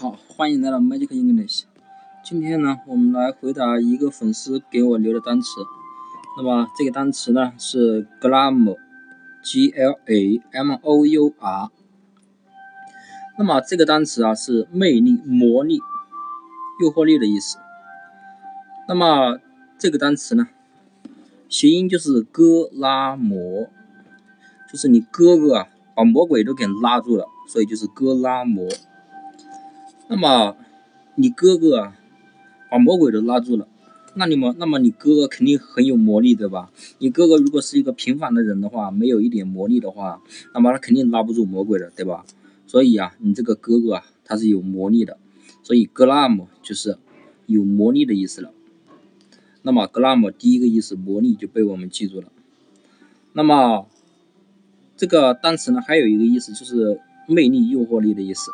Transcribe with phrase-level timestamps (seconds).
[0.00, 1.64] 好，欢迎来到 Magic English。
[2.22, 5.48] 今天呢，我们来回答一个粉丝给我留的单词。
[6.36, 11.70] 那么这个单词呢是 glamour，G L A M O U R。
[13.40, 15.80] 那么这个单词啊是魅力、魔力、
[16.80, 17.58] 诱惑力的意思。
[18.86, 19.40] 那么
[19.80, 20.46] 这个单词呢，
[21.48, 23.68] 谐音就是哥拉魔，
[24.70, 28.68] 就是你哥哥啊把魔鬼都给拉住了，所以就是哥拉魔。
[30.08, 30.56] 那么，
[31.16, 31.92] 你哥哥，
[32.70, 33.68] 把魔鬼都拉住了，
[34.14, 36.70] 那你们，那么你哥哥肯定很有魔力，对吧？
[36.98, 40.22] 你哥哥如果是一个平凡的人的话，没有一点魔力的话，
[40.54, 42.24] 那么他肯定拉不住魔鬼的，对吧？
[42.66, 45.18] 所以啊，你这个哥哥啊，他是有魔力的，
[45.62, 46.96] 所以 glam 就是
[47.46, 48.50] 有魔力的意思了。
[49.62, 52.32] 那么 glam 第一个意思魔力就被我们记住了。
[53.34, 53.86] 那么
[54.96, 56.98] 这个单词呢，还有一个意思就是
[57.28, 58.50] 魅力、诱惑力的意思。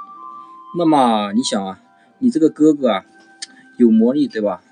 [0.77, 1.81] 那么你想啊，
[2.19, 3.05] 你这个哥哥啊，
[3.77, 4.63] 有魔力对吧？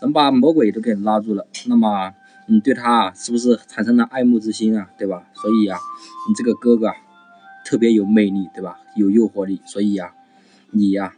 [0.00, 2.12] 能把魔鬼都给拉住了，那么
[2.46, 4.90] 你对他啊，是不是产生了爱慕之心啊？
[4.98, 5.24] 对吧？
[5.34, 5.76] 所以呀，
[6.28, 6.94] 你这个哥哥啊，
[7.64, 8.80] 特别有魅力对吧？
[8.96, 10.12] 有诱惑力，所以呀，
[10.72, 11.14] 你呀，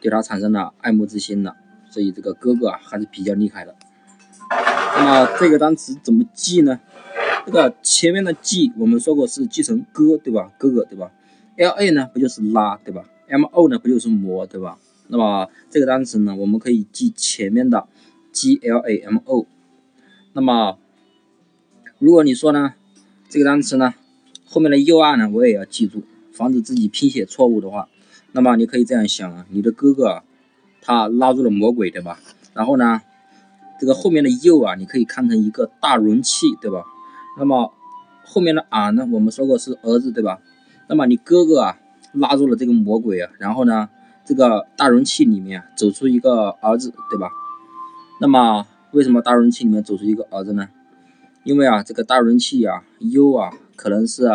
[0.00, 1.56] 对他产生了爱慕之心了。
[1.90, 3.74] 所以这个哥哥啊，还是比较厉害的。
[4.96, 6.78] 那么这个单词怎么记呢？
[7.44, 10.52] 这个前面的记我们说过是记成哥对吧？
[10.56, 11.10] 哥哥对吧
[11.56, 14.78] ？L A 呢不就是拉对吧？M O 呢不就是魔对吧？
[15.08, 17.86] 那么这个单词呢，我们可以记前面的
[18.32, 19.46] G L A M O。
[20.34, 20.76] 那么
[21.98, 22.74] 如果你说呢，
[23.28, 23.94] 这个单词呢
[24.44, 27.88] 后面的 U R 呢，我也要记住，防止自己拼写错误的话，
[28.32, 30.22] 那么你可以这样想啊，你的哥哥
[30.82, 32.20] 他拉住了魔鬼对吧？
[32.54, 33.00] 然后呢，
[33.80, 36.84] 这个后面的 U 啊，你可以看成一个大容器对吧？
[37.38, 37.72] 那么
[38.24, 40.40] 后面的 R 呢，我们说过是儿子对吧？
[40.88, 41.78] 那么你哥哥啊。
[42.12, 43.88] 拉住了这个魔鬼啊，然后呢，
[44.24, 47.30] 这个大容器里面走出一个儿子，对吧？
[48.20, 50.68] 那么为什么大容器里面走出一个儿子呢？
[51.44, 54.28] 因为啊，这个大容器啊，U 啊，可能是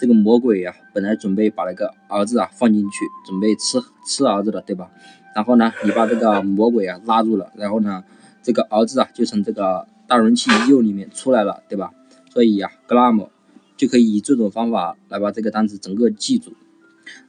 [0.00, 4.90] 这个魔鬼啊，本来准备把那个儿子啊放进去，准备吃吃儿子的，对吧？
[5.34, 8.02] 然后呢，你把这个魔鬼啊拉住了，然后呢，
[8.42, 11.92] 这个儿子啊就从这个大容器 U 里面出来了，对吧？
[12.32, 13.28] 所以呀，glam
[13.76, 16.52] 就可以以这种方法来把这个单词整个记住。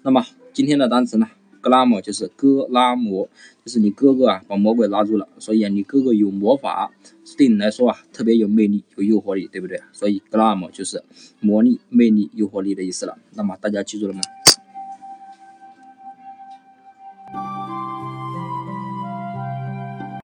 [0.04, 1.28] 那么今天的单词呢
[1.62, 3.28] ，glam 就是哥拉魔，
[3.66, 6.92] 就是你哥哥啊把魔鬼拉住了，所以啊你哥哥有魔法，
[7.38, 9.80] 对你来说啊特别有魅力、有诱惑力，对不对？
[9.92, 11.04] 所以 glam 就是
[11.40, 13.18] 魔力、魅力、诱惑力的意思了。
[13.36, 14.22] 那么大家记住了吗？